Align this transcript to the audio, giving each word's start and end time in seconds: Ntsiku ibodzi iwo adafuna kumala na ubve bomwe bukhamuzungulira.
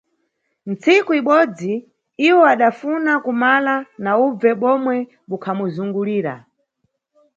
Ntsiku 0.71 1.11
ibodzi 1.19 1.71
iwo 2.29 2.41
adafuna 2.53 3.11
kumala 3.23 3.73
na 4.03 4.11
ubve 4.25 4.51
bomwe 4.61 4.95
bukhamuzungulira. 5.29 6.33